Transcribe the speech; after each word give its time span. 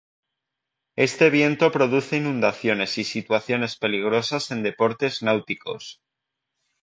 Este 0.95 1.29
viento 1.29 1.71
produce 1.71 2.17
inundaciones 2.17 2.97
y 2.97 3.03
situaciones 3.03 3.77
peligrosas 3.77 4.49
en 4.49 4.63
deportes 4.63 5.21
náuticos. 5.21 5.99